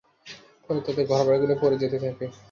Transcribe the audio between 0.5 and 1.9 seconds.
ফলে তাদের ঘরবাড়িগুলো পড়ে